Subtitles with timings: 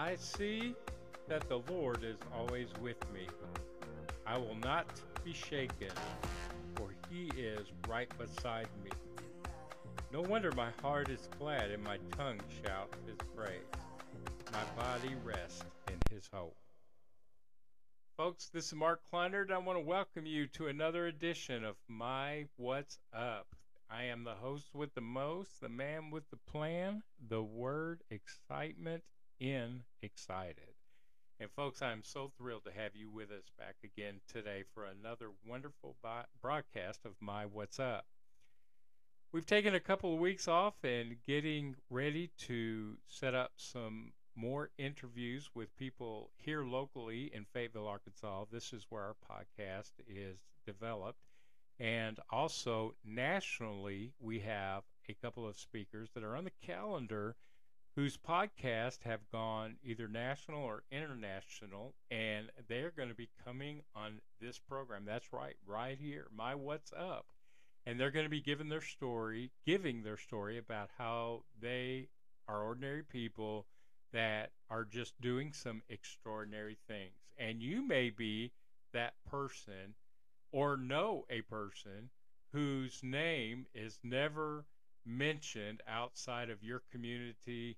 [0.00, 0.76] I see
[1.26, 3.26] that the Lord is always with me.
[4.24, 4.86] I will not
[5.24, 5.90] be shaken,
[6.76, 8.92] for he is right beside me.
[10.12, 13.58] No wonder my heart is glad and my tongue shouts his praise.
[14.52, 16.54] My body rests in his hope.
[18.16, 21.74] Folks, this is Mark Clinard, and I want to welcome you to another edition of
[21.88, 23.48] My What's Up.
[23.90, 29.02] I am the host with the most, the man with the plan, the word excitement
[29.40, 30.74] in excited.
[31.40, 35.30] And folks, I'm so thrilled to have you with us back again today for another
[35.46, 35.96] wonderful
[36.42, 38.06] broadcast of My What's Up.
[39.30, 44.70] We've taken a couple of weeks off and getting ready to set up some more
[44.78, 48.46] interviews with people here locally in Fayetteville, Arkansas.
[48.50, 51.20] This is where our podcast is developed.
[51.78, 57.36] And also nationally, we have a couple of speakers that are on the calendar
[57.98, 64.20] whose podcasts have gone either national or international, and they're going to be coming on
[64.40, 65.02] this program.
[65.04, 67.26] That's right, right here, My What's Up.
[67.84, 72.06] And they're going to be giving their story, giving their story about how they
[72.46, 73.66] are ordinary people
[74.12, 77.18] that are just doing some extraordinary things.
[77.36, 78.52] And you may be
[78.92, 79.96] that person
[80.52, 82.10] or know a person
[82.52, 84.66] whose name is never
[85.04, 87.76] mentioned outside of your community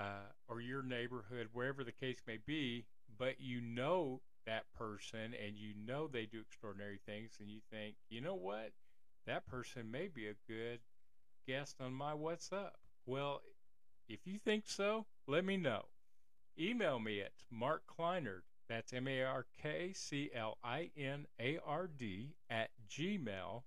[0.00, 2.86] uh, or your neighborhood, wherever the case may be,
[3.18, 7.96] but you know that person and you know they do extraordinary things, and you think,
[8.08, 8.72] you know what,
[9.26, 10.80] that person may be a good
[11.46, 12.78] guest on my What's Up.
[13.04, 13.42] Well,
[14.08, 15.84] if you think so, let me know.
[16.58, 21.58] Email me at Mark Clinard, that's M A R K C L I N A
[21.66, 23.62] R D, at gmail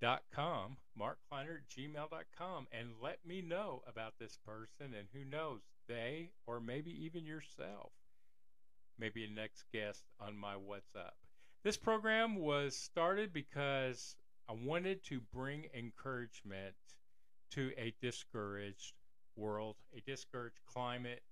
[0.00, 5.60] dot com, markclinard at gmail.com, and let me know about this person and who knows,
[5.88, 7.92] they or maybe even yourself
[8.98, 11.16] may be a next guest on my What's Up.
[11.64, 14.16] This program was started because
[14.48, 16.74] I wanted to bring encouragement
[17.52, 18.94] to a discouraged
[19.36, 21.22] world, a discouraged climate.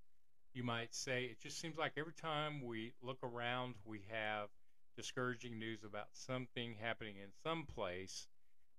[0.54, 4.48] You might say it just seems like every time we look around, we have
[4.96, 8.26] discouraging news about something happening in some place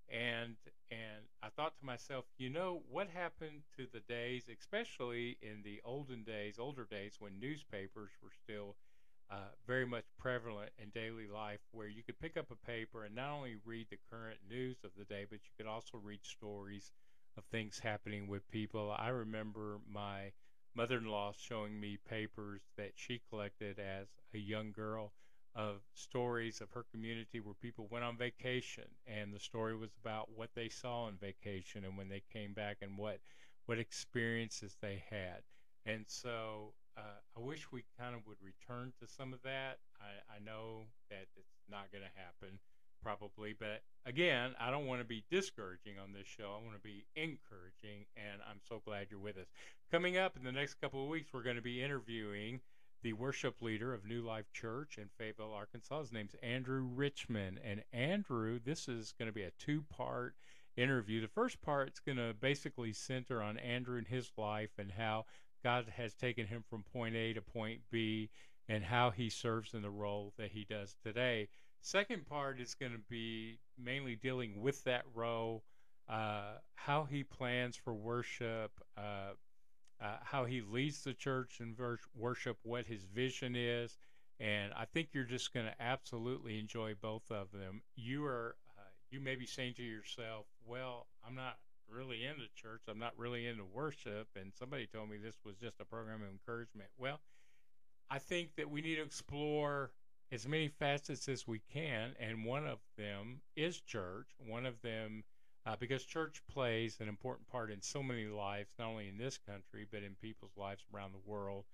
[0.09, 0.55] and
[0.89, 5.81] and I thought to myself, you know, what happened to the days, especially in the
[5.83, 8.75] olden days, older days when newspapers were still
[9.29, 13.15] uh, very much prevalent in daily life, where you could pick up a paper and
[13.15, 16.91] not only read the current news of the day, but you could also read stories
[17.37, 18.95] of things happening with people.
[18.97, 20.31] I remember my
[20.75, 25.11] mother-in-law showing me papers that she collected as a young girl
[25.57, 30.29] of stories of her community where people went on vacation and the story was about
[30.35, 33.17] what they saw on vacation and when they came back and what
[33.65, 35.41] what experiences they had.
[35.85, 39.79] And so uh, I wish we kind of would return to some of that.
[39.99, 42.59] I, I know that it's not going to happen
[43.03, 46.55] probably but again I don't want to be discouraging on this show.
[46.55, 49.47] I want to be encouraging and I'm so glad you're with us.
[49.91, 52.59] Coming up in the next couple of weeks we're going to be interviewing
[53.01, 56.01] the worship leader of New Life Church in Fayetteville, Arkansas.
[56.01, 57.59] His name's Andrew Richmond.
[57.63, 60.35] And Andrew, this is going to be a two part
[60.75, 61.21] interview.
[61.21, 65.25] The first part is going to basically center on Andrew and his life and how
[65.63, 68.29] God has taken him from point A to point B
[68.69, 71.47] and how he serves in the role that he does today.
[71.81, 75.63] Second part is going to be mainly dealing with that role,
[76.09, 79.31] uh, how he plans for worship, uh,
[80.01, 81.75] uh, how he leads the church in
[82.15, 83.97] worship, what his vision is.
[84.39, 87.81] And I think you're just going to absolutely enjoy both of them.
[87.95, 91.57] You are, uh, you may be saying to yourself, well, I'm not
[91.89, 92.81] really into church.
[92.87, 94.27] I'm not really into worship.
[94.35, 96.89] And somebody told me this was just a program of encouragement.
[96.97, 97.19] Well,
[98.09, 99.91] I think that we need to explore
[100.31, 102.11] as many facets as we can.
[102.19, 104.27] And one of them is church.
[104.45, 105.23] One of them
[105.67, 109.37] uh, because church plays an important part in so many lives, not only in this
[109.37, 111.65] country, but in people's lives around the world.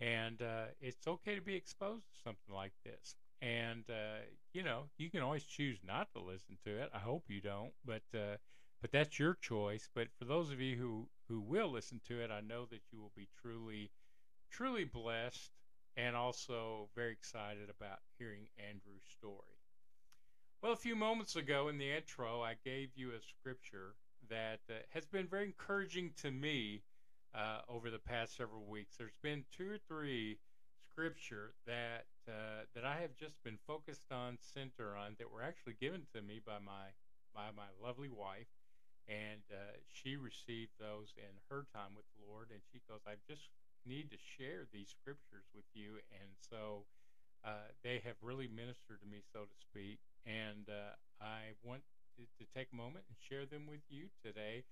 [0.00, 3.14] And uh, it's okay to be exposed to something like this.
[3.42, 4.22] And, uh,
[4.54, 6.90] you know, you can always choose not to listen to it.
[6.94, 8.36] I hope you don't, but, uh,
[8.80, 9.88] but that's your choice.
[9.94, 13.00] But for those of you who, who will listen to it, I know that you
[13.00, 13.90] will be truly,
[14.50, 15.50] truly blessed
[15.96, 19.51] and also very excited about hearing Andrew's story.
[20.62, 23.96] Well, a few moments ago in the intro, I gave you a scripture
[24.30, 26.84] that uh, has been very encouraging to me
[27.34, 28.94] uh, over the past several weeks.
[28.96, 30.38] There's been two or three
[30.92, 35.74] scripture that uh, that I have just been focused on, center on, that were actually
[35.80, 36.94] given to me by my
[37.34, 38.46] by my lovely wife,
[39.08, 43.26] and uh, she received those in her time with the Lord, and she goes, "I've
[43.26, 43.50] just
[43.84, 46.86] need to share these scriptures with you, and so
[47.44, 49.98] uh, they have really ministered to me, so to speak.
[50.26, 51.82] And uh, I want
[52.16, 54.64] to, take a moment and share them with you today,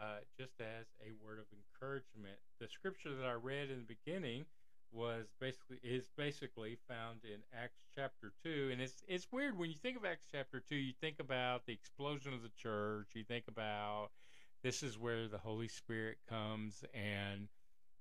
[0.00, 2.38] uh, just as a word of encouragement.
[2.58, 4.46] The scripture that I read in the beginning
[4.92, 9.76] was basically is basically found in Acts chapter two, and it's it's weird when you
[9.76, 10.76] think of Acts chapter two.
[10.76, 13.08] You think about the explosion of the church.
[13.14, 14.08] You think about
[14.62, 17.48] this is where the Holy Spirit comes and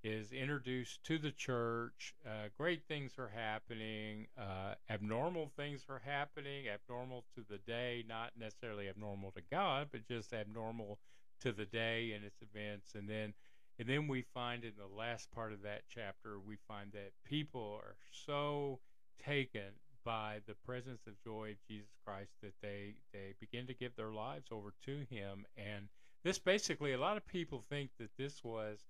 [0.05, 2.13] is introduced to the church.
[2.23, 4.27] Uh, great things are happening.
[4.37, 6.65] Uh, abnormal things are happening.
[6.71, 10.99] Abnormal to the day, not necessarily abnormal to God, but just abnormal
[11.41, 12.93] to the day and its events.
[12.93, 13.33] And then,
[13.79, 17.79] and then we find in the last part of that chapter, we find that people
[17.83, 18.77] are so
[19.25, 19.73] taken
[20.03, 24.11] by the presence of joy of Jesus Christ that they they begin to give their
[24.11, 25.47] lives over to Him.
[25.57, 25.87] And
[26.23, 28.85] this basically, a lot of people think that this was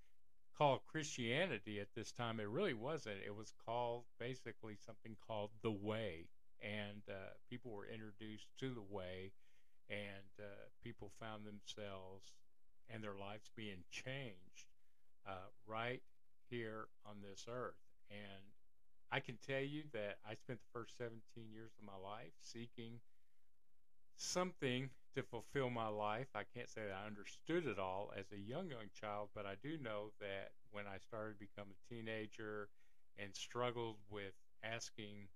[0.57, 2.39] called Christianity at this time.
[2.39, 3.17] It really wasn't.
[3.25, 6.27] It was called basically something called the Way,
[6.61, 9.31] and uh, people were introduced to the Way,
[9.89, 10.45] and uh,
[10.83, 12.31] people found themselves
[12.89, 14.67] and their lives being changed
[15.27, 16.01] uh, right
[16.49, 17.81] here on this earth.
[18.11, 18.43] And
[19.11, 21.19] I can tell you that I spent the first 17
[21.51, 22.99] years of my life seeking
[24.17, 26.27] something to fulfill my life.
[26.35, 29.55] I can't say that I understood it all as a young, young child, but I
[29.63, 32.69] do know that when I started to become a teenager
[33.17, 34.33] and struggled with
[34.63, 35.27] asking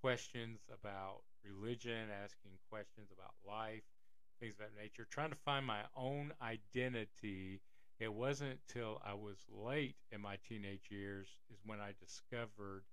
[0.00, 3.82] questions about religion, asking questions about life,
[4.40, 7.60] things of that nature, trying to find my own identity.
[8.00, 12.84] It wasn't until I was late in my teenage years is when I discovered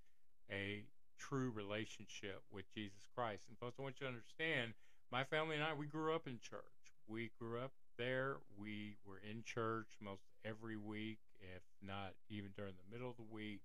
[0.51, 0.83] a
[1.17, 3.43] true relationship with Jesus Christ.
[3.49, 4.73] And folks, I want you to understand
[5.11, 6.61] my family and I, we grew up in church.
[7.07, 8.37] We grew up there.
[8.57, 13.33] We were in church most every week, if not even during the middle of the
[13.33, 13.61] week.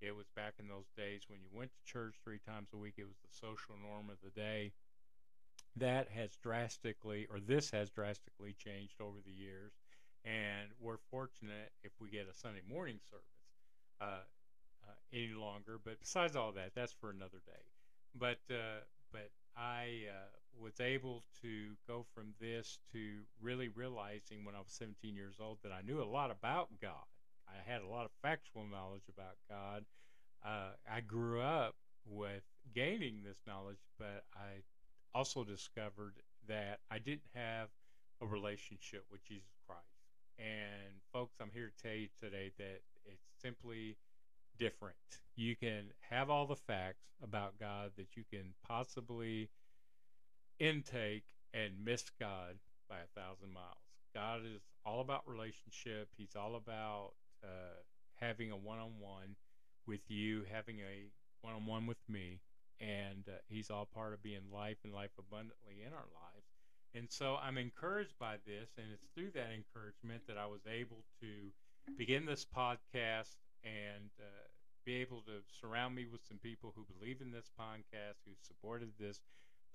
[0.00, 2.94] It was back in those days when you went to church three times a week.
[2.96, 4.72] It was the social norm of the day.
[5.76, 9.72] That has drastically, or this has drastically changed over the years.
[10.24, 13.24] And we're fortunate if we get a Sunday morning service
[14.00, 14.24] uh,
[14.84, 15.78] uh, any longer.
[15.82, 17.62] But besides all that, that's for another day.
[18.14, 24.54] But uh, but I uh, was able to go from this to really realizing when
[24.54, 27.06] I was 17 years old that I knew a lot about God.
[27.48, 29.84] I had a lot of factual knowledge about God.
[30.44, 31.74] Uh, I grew up
[32.06, 32.42] with
[32.74, 34.62] gaining this knowledge, but I
[35.14, 36.14] also discovered
[36.48, 37.68] that I didn't have
[38.20, 39.84] a relationship with Jesus Christ.
[40.38, 43.96] And folks, I'm here to tell you today that it's simply
[44.58, 44.96] different.
[45.36, 49.48] You can have all the facts about God that you can possibly
[50.60, 52.58] intake and miss God
[52.88, 53.82] by a thousand miles.
[54.14, 56.08] God is all about relationship.
[56.16, 57.12] He's all about
[57.42, 57.80] uh,
[58.16, 59.36] having a one-on-one
[59.86, 61.10] with you, having a
[61.42, 62.40] one-on-one with me,
[62.80, 66.46] and uh, He's all part of being life and life abundantly in our lives.
[66.94, 71.04] And so I'm encouraged by this, and it's through that encouragement that I was able
[71.20, 71.28] to
[71.96, 74.46] begin this podcast and uh,
[74.84, 78.90] be able to surround me with some people who believe in this podcast, who supported
[78.98, 79.20] this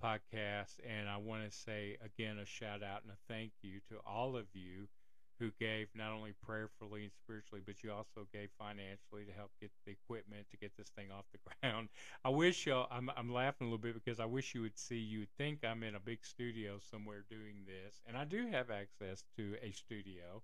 [0.02, 0.78] podcast.
[0.86, 4.36] And I want to say again a shout out and a thank you to all
[4.36, 4.88] of you
[5.38, 9.70] who gave not only prayerfully and spiritually, but you also gave financially to help get
[9.84, 11.88] the equipment to get this thing off the ground.
[12.24, 14.96] I wish y'all, I'm, I'm laughing a little bit because I wish you would see,
[14.96, 18.00] you would think I'm in a big studio somewhere doing this.
[18.06, 20.42] And I do have access to a studio.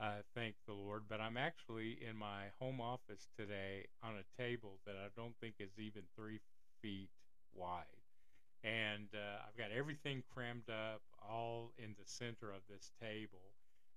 [0.00, 1.02] Uh, thank the Lord.
[1.08, 5.54] But I'm actually in my home office today on a table that I don't think
[5.58, 6.38] is even three
[6.80, 7.10] feet
[7.52, 7.97] wide.
[8.64, 13.54] And uh, I've got everything crammed up all in the center of this table.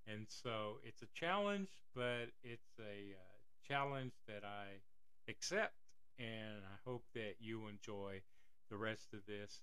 [0.07, 3.37] And so it's a challenge, but it's a uh,
[3.67, 4.81] challenge that I
[5.29, 5.73] accept.
[6.19, 8.21] And I hope that you enjoy
[8.69, 9.61] the rest of this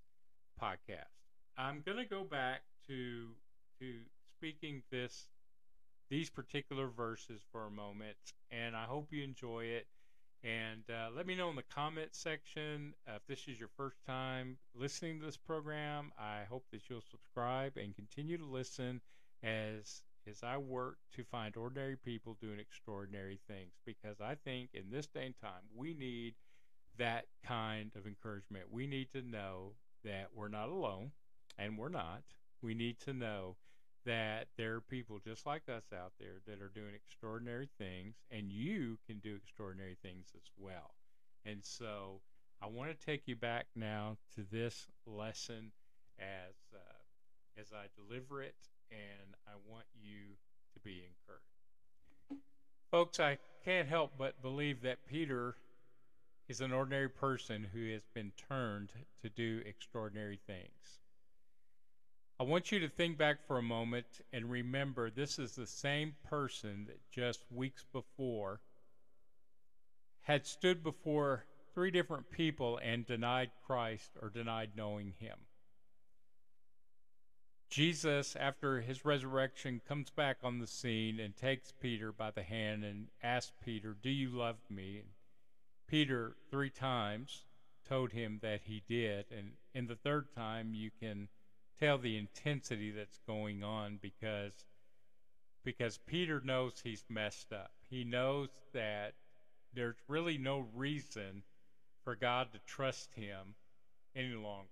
[0.60, 1.04] podcast.
[1.56, 3.28] I'm going to go back to
[3.80, 3.94] to
[4.36, 5.28] speaking this
[6.10, 8.16] these particular verses for a moment,
[8.50, 9.86] and I hope you enjoy it.
[10.44, 13.96] And uh, let me know in the comment section uh, if this is your first
[14.06, 16.12] time listening to this program.
[16.18, 19.00] I hope that you'll subscribe and continue to listen
[19.42, 23.72] as as I work to find ordinary people doing extraordinary things.
[23.84, 26.34] Because I think in this day and time we need
[26.98, 28.66] that kind of encouragement.
[28.70, 29.72] We need to know
[30.04, 31.12] that we're not alone,
[31.56, 32.22] and we're not.
[32.62, 33.56] We need to know
[34.08, 38.50] that there are people just like us out there that are doing extraordinary things, and
[38.50, 40.94] you can do extraordinary things as well.
[41.44, 42.22] And so
[42.62, 45.72] I want to take you back now to this lesson
[46.18, 48.56] as uh, as I deliver it,
[48.90, 50.36] and I want you
[50.72, 52.44] to be encouraged.
[52.90, 55.54] Folks, I can't help but believe that Peter
[56.48, 61.00] is an ordinary person who has been turned to do extraordinary things.
[62.40, 66.14] I want you to think back for a moment and remember this is the same
[66.28, 68.60] person that just weeks before
[70.20, 75.36] had stood before three different people and denied Christ or denied knowing him.
[77.70, 82.84] Jesus, after his resurrection, comes back on the scene and takes Peter by the hand
[82.84, 85.02] and asks Peter, Do you love me?
[85.88, 87.44] Peter, three times,
[87.86, 89.26] told him that he did.
[89.36, 91.28] And in the third time, you can
[91.80, 94.52] tell the intensity that's going on because
[95.64, 97.72] because Peter knows he's messed up.
[97.90, 99.14] He knows that
[99.74, 101.42] there's really no reason
[102.04, 103.54] for God to trust him
[104.16, 104.68] any longer.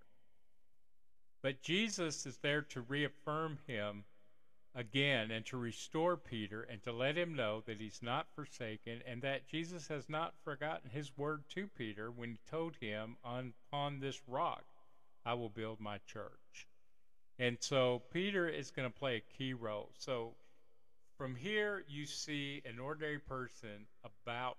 [1.43, 4.05] But Jesus is there to reaffirm him
[4.75, 9.23] again and to restore Peter and to let him know that he's not forsaken and
[9.23, 14.01] that Jesus has not forgotten his word to Peter when he told him, on, Upon
[14.01, 14.65] this rock
[15.25, 16.67] I will build my church.
[17.39, 19.91] And so Peter is going to play a key role.
[19.99, 20.33] So
[21.19, 24.57] from here, you see an ordinary person about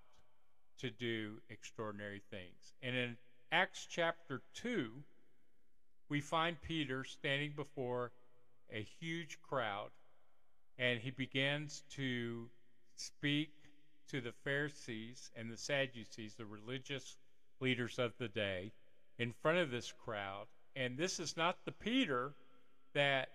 [0.79, 2.73] to do extraordinary things.
[2.83, 3.17] And in
[3.51, 4.91] Acts chapter 2,
[6.09, 8.11] we find Peter standing before
[8.71, 9.89] a huge crowd,
[10.77, 12.47] and he begins to
[12.95, 13.49] speak
[14.09, 17.17] to the Pharisees and the Sadducees, the religious
[17.59, 18.71] leaders of the day,
[19.17, 20.45] in front of this crowd.
[20.75, 22.33] And this is not the Peter
[22.93, 23.29] that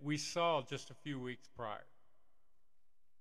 [0.00, 1.84] we saw just a few weeks prior.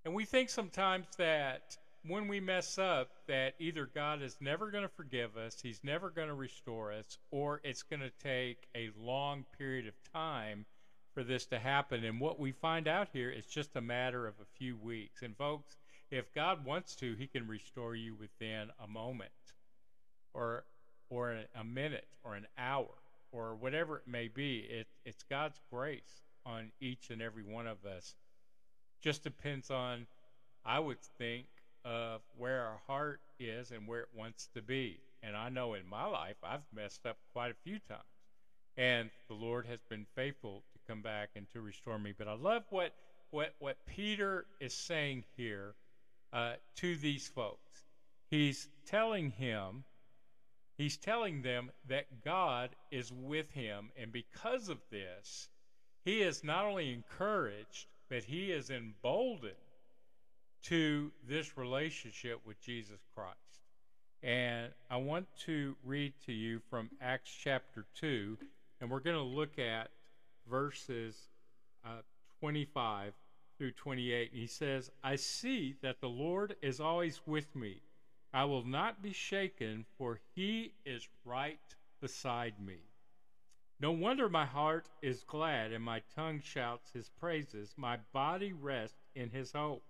[0.05, 4.83] And we think sometimes that when we mess up that either God is never going
[4.83, 8.89] to forgive us, He's never going to restore us, or it's going to take a
[8.99, 10.65] long period of time
[11.13, 12.03] for this to happen.
[12.05, 15.23] And what we find out here is just a matter of a few weeks.
[15.23, 15.75] And folks,
[16.11, 19.31] if God wants to, He can restore you within a moment,
[20.33, 20.63] or
[21.09, 22.89] or a minute, or an hour,
[23.31, 24.59] or whatever it may be.
[24.69, 28.15] It, it's God's grace on each and every one of us.
[29.01, 30.07] Just depends on,
[30.65, 31.45] I would think,
[31.85, 34.99] of where our heart is and where it wants to be.
[35.23, 38.01] And I know in my life I've messed up quite a few times.
[38.77, 42.13] And the Lord has been faithful to come back and to restore me.
[42.17, 42.93] But I love what
[43.31, 45.73] what what Peter is saying here
[46.31, 47.83] uh, to these folks.
[48.29, 49.83] He's telling him,
[50.77, 55.49] he's telling them that God is with him, and because of this,
[56.05, 59.53] he is not only encouraged, but he is emboldened
[60.63, 63.37] to this relationship with Jesus Christ.
[64.23, 68.37] And I want to read to you from Acts chapter 2,
[68.81, 69.89] and we're going to look at
[70.49, 71.15] verses
[71.85, 72.01] uh,
[72.39, 73.13] 25
[73.57, 74.31] through 28.
[74.31, 77.81] And He says, I see that the Lord is always with me.
[78.33, 81.59] I will not be shaken, for he is right
[81.99, 82.79] beside me.
[83.79, 87.73] No wonder my heart is glad and my tongue shouts his praises.
[87.77, 89.83] My body rests in his hope.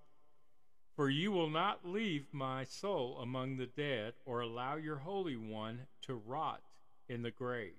[0.96, 5.88] For you will not leave my soul among the dead, or allow your Holy One
[6.02, 6.64] to rot
[7.08, 7.78] in the grave.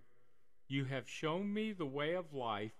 [0.68, 2.76] You have shown me the way of life,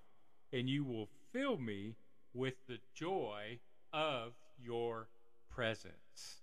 [0.53, 1.97] and you will fill me
[2.33, 3.59] with the joy
[3.93, 5.09] of your
[5.51, 6.43] presence.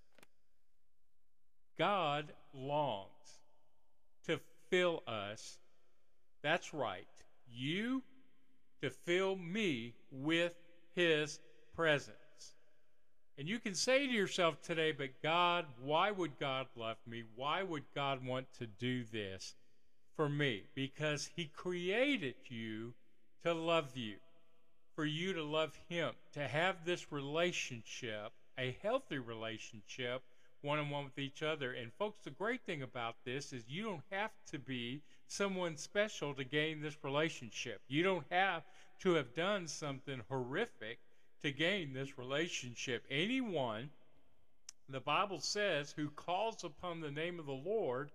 [1.78, 3.10] God longs
[4.28, 4.40] to
[4.70, 5.60] fill us,
[6.42, 7.08] that's right,
[7.52, 8.04] you
[8.82, 10.54] to fill me with
[10.96, 11.40] his
[11.76, 12.16] presence.
[13.38, 17.24] And you can say to yourself today, but God, why would God love me?
[17.36, 19.56] Why would God want to do this
[20.16, 20.64] for me?
[20.74, 22.94] Because He created you
[23.44, 24.16] to love you,
[24.96, 30.22] for you to love Him, to have this relationship, a healthy relationship,
[30.66, 31.72] one on one with each other.
[31.72, 36.34] And, folks, the great thing about this is you don't have to be someone special
[36.34, 37.82] to gain this relationship.
[37.88, 38.64] You don't have
[39.00, 41.00] to have done something horrific
[41.44, 43.04] to gain this relationship.
[43.10, 43.90] Anyone,
[44.90, 48.12] the Bible says, who calls upon the name of the Lord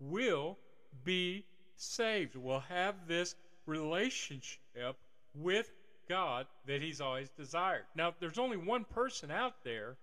[0.00, 0.58] will
[1.04, 1.44] be
[1.76, 3.34] saved, will have this
[3.66, 4.96] relationship
[5.34, 5.70] with
[6.08, 7.84] God that he's always desired.
[7.94, 9.96] Now, there's only one person out there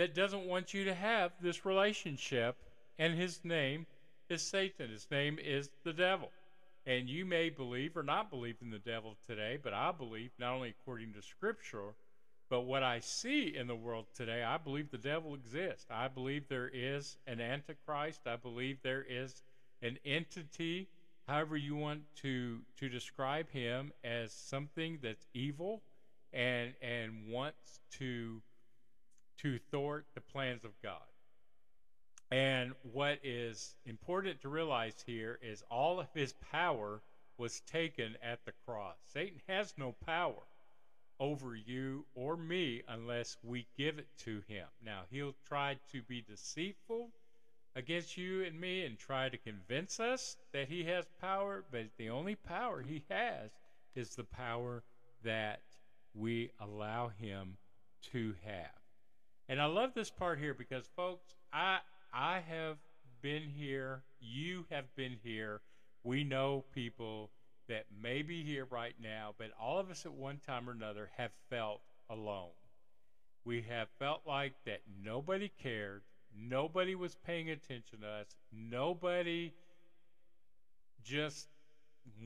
[0.00, 2.56] that doesn't want you to have this relationship,
[2.98, 3.84] and his name
[4.30, 4.88] is Satan.
[4.88, 6.30] His name is the devil.
[6.86, 10.54] And you may believe or not believe in the devil today, but I believe, not
[10.54, 11.92] only according to Scripture,
[12.48, 15.84] but what I see in the world today, I believe the devil exists.
[15.90, 18.20] I believe there is an antichrist.
[18.24, 19.42] I believe there is
[19.82, 20.88] an entity,
[21.28, 25.82] however you want to to describe him, as something that's evil
[26.32, 28.40] and and wants to
[29.42, 31.00] to thwart the plans of God.
[32.30, 37.02] And what is important to realize here is all of his power
[37.38, 38.96] was taken at the cross.
[39.12, 40.42] Satan has no power
[41.18, 44.66] over you or me unless we give it to him.
[44.84, 47.10] Now, he'll try to be deceitful
[47.74, 52.10] against you and me and try to convince us that he has power, but the
[52.10, 53.50] only power he has
[53.94, 54.82] is the power
[55.24, 55.62] that
[56.14, 57.56] we allow him
[58.12, 58.79] to have.
[59.50, 61.78] And I love this part here because folks, I
[62.14, 62.76] I have
[63.20, 65.60] been here, you have been here.
[66.04, 67.32] We know people
[67.68, 71.10] that may be here right now, but all of us at one time or another
[71.16, 72.52] have felt alone.
[73.44, 76.02] We have felt like that nobody cared,
[76.32, 79.52] nobody was paying attention to us, nobody
[81.02, 81.48] just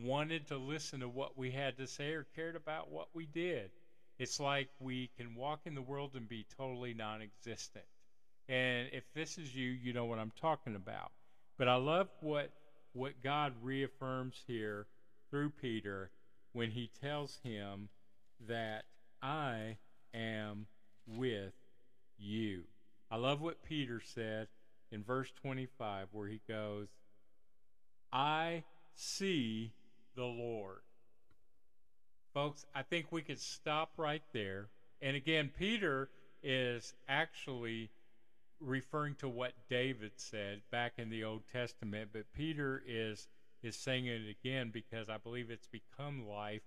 [0.02, 3.70] wanted to listen to what we had to say or cared about what we did.
[4.18, 7.84] It's like we can walk in the world and be totally non existent.
[8.48, 11.10] And if this is you, you know what I'm talking about.
[11.58, 12.50] But I love what
[12.92, 14.86] what God reaffirms here
[15.30, 16.10] through Peter
[16.52, 17.88] when he tells him
[18.46, 18.84] that
[19.20, 19.78] I
[20.14, 20.66] am
[21.06, 21.54] with
[22.16, 22.62] you.
[23.10, 24.46] I love what Peter said
[24.92, 26.86] in verse 25 where he goes,
[28.12, 28.62] I
[28.94, 29.72] see
[30.14, 30.83] the Lord.
[32.34, 34.66] Folks, I think we could stop right there.
[35.00, 36.10] And again, Peter
[36.42, 37.90] is actually
[38.60, 43.28] referring to what David said back in the Old Testament, but Peter is
[43.62, 46.60] is saying it again because I believe it's become life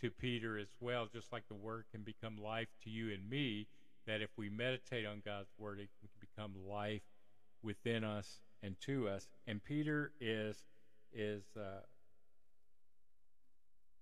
[0.00, 3.68] to Peter as well, just like the word can become life to you and me,
[4.06, 7.00] that if we meditate on God's word, it can become life
[7.62, 9.28] within us and to us.
[9.46, 10.64] And Peter is
[11.14, 11.84] is uh,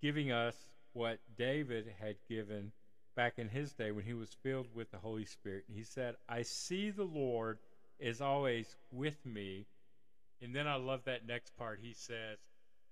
[0.00, 0.57] giving us
[0.92, 2.73] what David had given
[3.16, 5.64] back in his day when he was filled with the Holy Spirit.
[5.73, 7.59] He said, I see the Lord
[7.98, 9.66] is always with me.
[10.42, 11.81] And then I love that next part.
[11.83, 12.38] He says,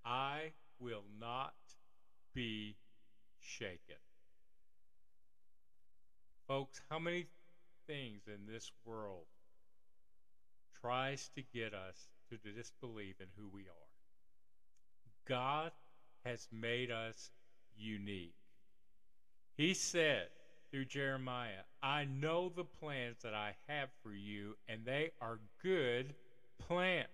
[0.04, 1.54] I will not
[2.34, 2.76] be
[3.40, 3.96] shaken.
[6.46, 7.26] Folks, how many
[7.86, 9.26] things in this world
[10.80, 13.88] tries to get us to disbelieve in who we are?
[15.26, 15.72] God
[16.24, 17.30] has made us
[17.78, 18.34] unique.
[19.56, 20.28] He said
[20.70, 26.14] through Jeremiah, I know the plans that I have for you, and they are good
[26.66, 27.08] plans.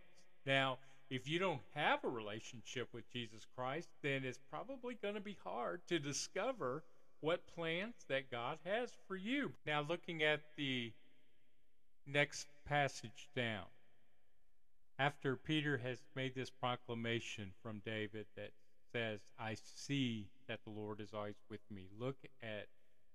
[0.47, 0.79] Now,
[1.11, 5.37] if you don't have a relationship with Jesus Christ, then it's probably going to be
[5.45, 6.83] hard to discover
[7.21, 9.53] what plans that God has for you.
[9.67, 10.93] Now, looking at the
[12.07, 13.65] next passage down,
[14.99, 18.51] after Peter has made this proclamation from David that
[18.93, 21.89] says, I see that the Lord is always with me.
[21.99, 22.67] Look at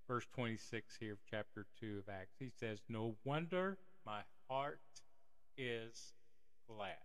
[0.07, 2.35] verse 26 here of chapter 2 of Acts.
[2.39, 4.79] He says, No wonder my heart
[5.57, 6.13] is
[6.67, 6.95] glad.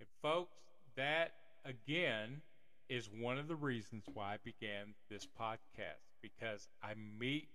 [0.00, 0.58] And folks,
[0.96, 1.32] that
[1.64, 2.42] again
[2.88, 7.48] is one of the reasons why I began this podcast because I meet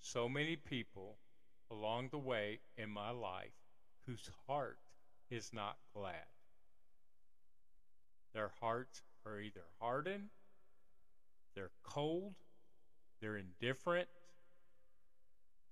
[0.00, 1.16] so many people
[1.70, 3.52] along the way in my life
[4.06, 4.78] whose heart
[5.30, 6.26] is not glad.
[8.32, 10.28] Their hearts are either hardened,
[11.54, 12.34] they're cold,
[13.20, 14.08] they're indifferent.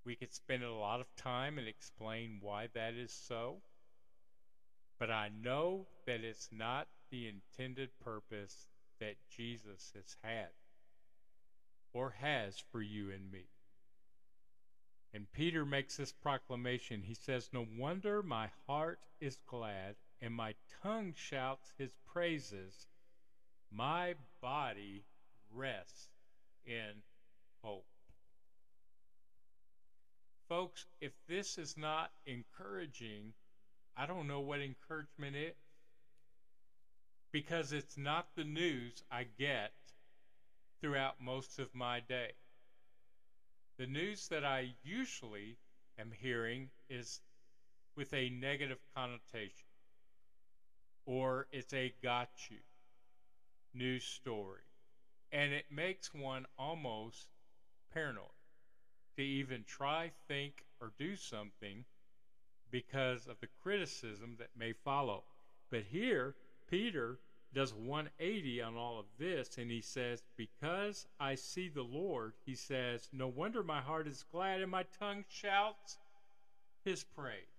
[0.05, 3.57] We could spend a lot of time and explain why that is so.
[4.99, 8.67] But I know that it's not the intended purpose
[8.99, 10.49] that Jesus has had
[11.93, 13.45] or has for you and me.
[15.13, 17.01] And Peter makes this proclamation.
[17.01, 22.87] He says, No wonder my heart is glad and my tongue shouts his praises.
[23.77, 25.03] My body
[25.53, 26.07] rests
[26.65, 27.03] in
[27.61, 27.85] hope.
[30.47, 33.33] Folks, if this is not encouraging,
[33.97, 35.55] I don't know what encouragement is.
[37.33, 39.73] Because it's not the news I get
[40.79, 42.31] throughout most of my day.
[43.77, 45.57] The news that I usually
[45.99, 47.19] am hearing is
[47.97, 49.67] with a negative connotation
[51.05, 52.59] or it's a got you
[53.75, 54.61] news story.
[55.31, 57.27] And it makes one almost
[57.93, 58.29] paranoid
[59.17, 61.85] to even try, think, or do something
[62.71, 65.23] because of the criticism that may follow.
[65.69, 66.35] But here,
[66.69, 67.19] Peter
[67.53, 72.55] does 180 on all of this, and he says, Because I see the Lord, he
[72.55, 75.97] says, No wonder my heart is glad and my tongue shouts
[76.83, 77.54] his praise.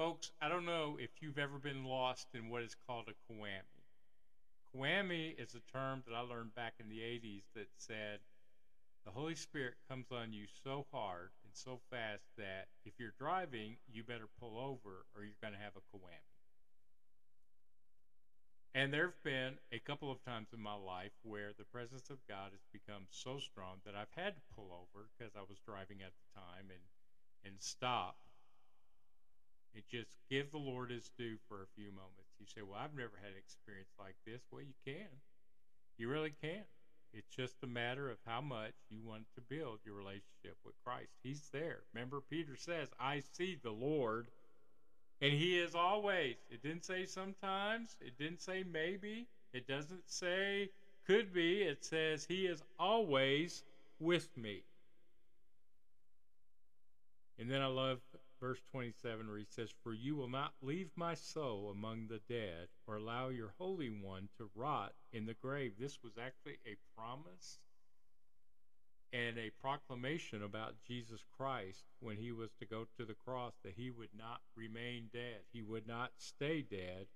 [0.00, 3.68] Folks, I don't know if you've ever been lost in what is called a Kwame.
[4.72, 8.20] Coami is a term that I learned back in the 80s that said
[9.04, 13.76] the Holy Spirit comes on you so hard and so fast that if you're driving,
[13.92, 16.24] you better pull over or you're going to have a Coami.
[18.74, 22.26] And there have been a couple of times in my life where the presence of
[22.26, 26.00] God has become so strong that I've had to pull over because I was driving
[26.00, 26.80] at the time and,
[27.44, 28.16] and stop
[29.74, 32.34] and just give the Lord his due for a few moments.
[32.38, 34.42] You say, Well, I've never had an experience like this.
[34.50, 35.10] Well, you can.
[35.98, 36.64] You really can.
[37.12, 41.10] It's just a matter of how much you want to build your relationship with Christ.
[41.22, 41.80] He's there.
[41.92, 44.28] Remember, Peter says, I see the Lord
[45.20, 46.36] and he is always.
[46.50, 47.96] It didn't say sometimes.
[48.00, 49.26] It didn't say maybe.
[49.52, 50.70] It doesn't say
[51.06, 51.62] could be.
[51.62, 53.62] It says he is always
[53.98, 54.62] with me.
[57.38, 58.00] And then I love
[58.40, 62.68] verse 27 where he says, For you will not leave my soul among the dead
[62.86, 65.74] or allow your Holy One to rot in the grave.
[65.78, 67.58] This was actually a promise
[69.12, 73.74] and a proclamation about Jesus Christ when he was to go to the cross that
[73.76, 77.06] he would not remain dead, he would not stay dead,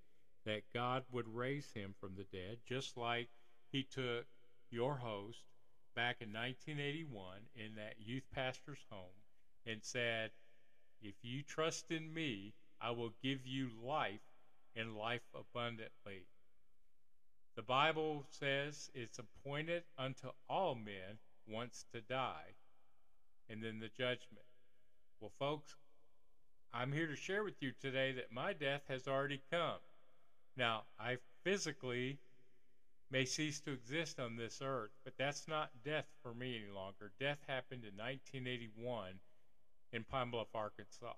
[0.45, 3.29] that God would raise him from the dead, just like
[3.71, 4.27] he took
[4.71, 5.45] your host
[5.95, 9.23] back in 1981 in that youth pastor's home
[9.67, 10.31] and said,
[11.05, 14.23] If you trust in me, I will give you life
[14.75, 16.27] and life abundantly.
[17.57, 22.55] The Bible says it's appointed unto all men once to die,
[23.51, 24.47] and then the judgment.
[25.21, 25.77] Well, folks,
[26.73, 29.81] I'm here to share with you today that my death has already come.
[30.57, 32.19] Now, I physically
[33.11, 37.13] may cease to exist on this earth, but that's not death for me any longer.
[37.21, 39.21] Death happened in 1981
[39.95, 41.15] in Pine Bluff, Arkansas.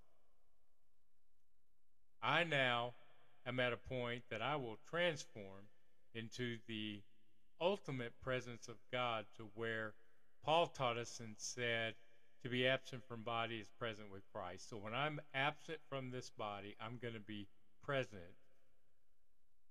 [2.22, 2.92] I now
[3.46, 5.64] am at a point that I will transform
[6.14, 7.00] into the
[7.60, 9.94] ultimate presence of God to where
[10.44, 11.94] Paul taught us and said,
[12.42, 14.68] to be absent from body is present with Christ.
[14.68, 17.48] So when I'm absent from this body, I'm going to be
[17.82, 18.20] present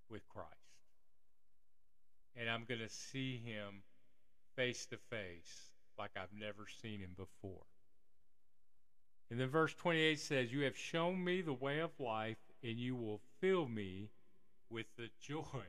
[0.09, 0.49] with Christ.
[2.35, 3.83] And I'm going to see him
[4.55, 7.63] face to face like I've never seen him before.
[9.29, 12.95] And then verse 28 says, You have shown me the way of life, and you
[12.95, 14.09] will fill me
[14.69, 15.63] with the joy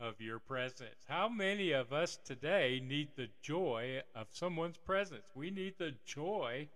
[0.00, 1.04] of your presence.
[1.08, 5.24] How many of us today need the joy of someone's presence?
[5.34, 6.68] We need the joy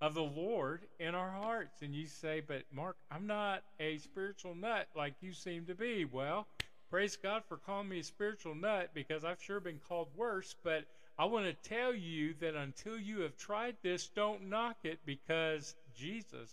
[0.00, 1.82] of the Lord in our hearts.
[1.82, 6.04] And you say, But Mark, I'm not a spiritual nut like you seem to be.
[6.04, 6.46] Well,
[6.90, 10.54] praise God for calling me a spiritual nut because I've sure been called worse.
[10.62, 10.84] But
[11.18, 15.74] I want to tell you that until you have tried this, don't knock it because
[15.94, 16.50] Jesus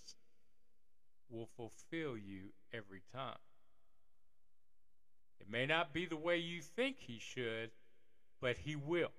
[1.30, 3.38] will fulfill you every time.
[5.40, 7.72] It may not be the way you think he should,
[8.42, 9.12] but he will.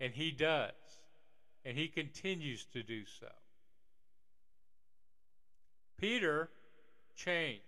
[0.00, 0.72] And he does.
[1.64, 3.28] And he continues to do so.
[5.98, 6.48] Peter
[7.14, 7.62] changed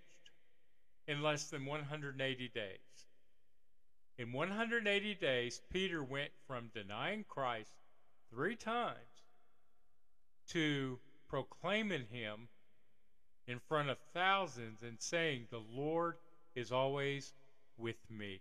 [1.06, 2.78] in less than 180 days.
[4.16, 7.72] In 180 days, Peter went from denying Christ
[8.30, 9.24] three times
[10.48, 10.98] to
[11.28, 12.48] proclaiming him
[13.46, 16.14] in front of thousands and saying, The Lord
[16.54, 17.32] is always
[17.76, 18.40] with me.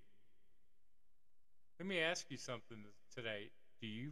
[1.79, 2.77] Let me ask you something
[3.13, 3.49] today.
[3.81, 4.11] Do you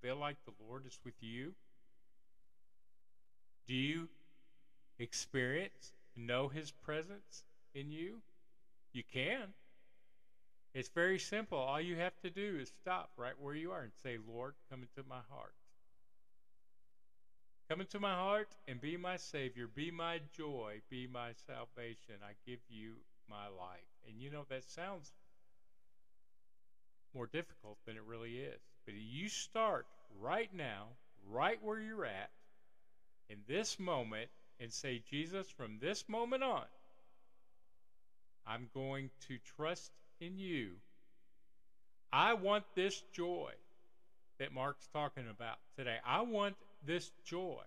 [0.00, 1.52] feel like the Lord is with you?
[3.66, 4.08] Do you
[4.98, 8.22] experience, know His presence in you?
[8.92, 9.52] You can.
[10.76, 11.56] It's very simple.
[11.56, 14.80] All you have to do is stop right where you are and say, Lord, come
[14.82, 15.54] into my heart.
[17.70, 22.16] Come into my heart and be my Savior, be my joy, be my salvation.
[22.22, 22.92] I give you
[23.26, 23.88] my life.
[24.06, 25.10] And you know, that sounds
[27.14, 28.60] more difficult than it really is.
[28.84, 29.86] But you start
[30.20, 30.88] right now,
[31.30, 32.30] right where you're at,
[33.30, 34.28] in this moment,
[34.60, 36.66] and say, Jesus, from this moment on,
[38.46, 40.70] I'm going to trust in you.
[42.12, 43.52] I want this joy
[44.38, 45.96] that Mark's talking about today.
[46.06, 47.62] I want this joy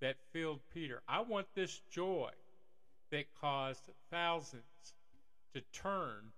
[0.00, 1.00] that filled Peter.
[1.08, 2.30] I want this joy
[3.10, 4.62] that caused thousands
[5.54, 6.32] to turn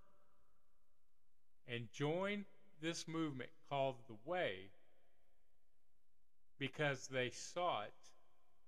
[1.67, 2.45] and join
[2.81, 4.69] this movement called the Way
[6.57, 7.91] because they sought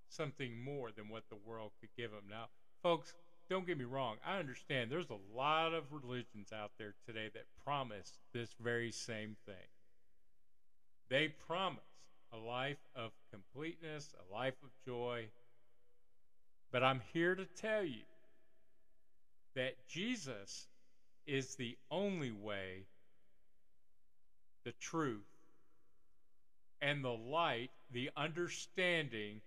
[0.09, 2.23] something more than what the world could give them.
[2.29, 2.45] Now,
[2.83, 3.13] folks,
[3.51, 4.15] don't get me wrong.
[4.25, 9.35] I understand there's a lot of religions out there today that promise this very same
[9.45, 9.67] thing.
[11.09, 11.83] They promise
[12.31, 15.25] a life of completeness, a life of joy.
[16.71, 18.05] But I'm here to tell you
[19.57, 20.67] that Jesus
[21.27, 22.85] is the only way,
[24.63, 25.27] the truth,
[26.81, 29.41] and the light, the understanding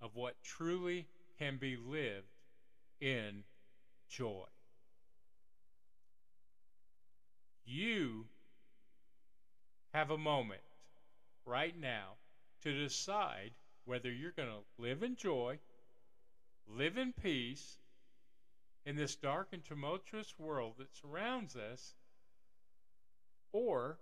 [0.00, 1.06] of what truly
[1.38, 2.26] can be lived
[3.02, 3.42] in
[4.08, 4.44] joy.
[7.64, 8.26] You
[9.92, 10.60] have a moment
[11.44, 12.14] right now
[12.62, 13.50] to decide
[13.84, 15.58] whether you're going to live in joy,
[16.68, 17.78] live in peace
[18.86, 21.94] in this dark and tumultuous world that surrounds us,
[23.52, 23.98] or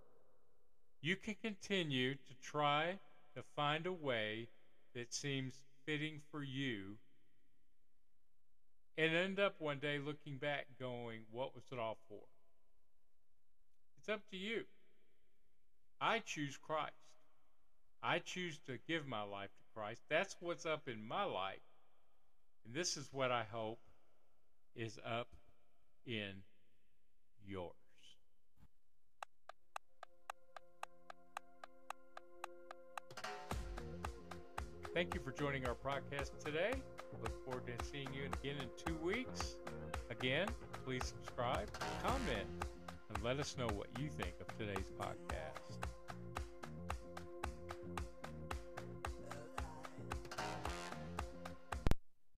[1.01, 2.99] you can continue to try
[3.35, 4.49] to find a way
[4.95, 5.55] that seems
[5.87, 6.97] fitting for you
[8.99, 12.23] and end up one day looking back going, What was it all for?
[13.99, 14.63] It's up to you.
[16.01, 16.95] I choose Christ.
[18.03, 20.01] I choose to give my life to Christ.
[20.09, 21.61] That's what's up in my life.
[22.65, 23.81] And this is what I hope
[24.75, 25.29] is up
[26.07, 26.43] in
[27.47, 27.73] yours.
[34.95, 36.73] Thank you for joining our podcast today.
[37.23, 39.57] Look forward to seeing you again in two weeks.
[40.11, 40.49] Again,
[40.85, 41.69] please subscribe,
[42.03, 42.49] comment,
[43.09, 45.90] and let us know what you think of today's podcast.